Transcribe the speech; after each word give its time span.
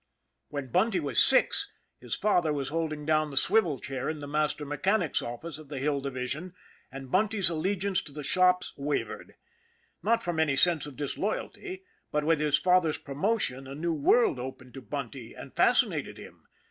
When 0.49 0.71
Bunty 0.71 0.99
was 0.99 1.23
six, 1.23 1.69
his 1.99 2.15
father 2.15 2.51
was 2.51 2.69
holding 2.69 3.05
down 3.05 3.29
the 3.29 3.37
swivel 3.37 3.77
chair 3.79 4.09
in 4.09 4.19
the 4.19 4.27
Master 4.27 4.65
Mechanic's 4.65 5.21
office 5.21 5.59
of 5.59 5.69
the 5.69 5.77
Hill 5.77 6.01
Division, 6.01 6.55
and 6.91 7.11
Bunty's 7.11 7.51
allegiance 7.51 8.01
to 8.01 8.11
the 8.11 8.23
shops 8.23 8.73
wavered. 8.77 9.35
Not 10.01 10.23
from 10.23 10.39
any 10.39 10.55
sense 10.55 10.87
of 10.87 10.95
disloyalty; 10.97 11.83
but 12.11 12.23
with 12.23 12.39
his 12.39 12.57
father's 12.57 12.97
promotion 12.97 13.67
a 13.67 13.75
new 13.75 13.93
world 13.93 14.39
opened 14.39 14.73
to 14.73 14.81
Bunty, 14.81 15.35
and 15.35 15.55
fascinated 15.55 16.17
him. 16.17 16.47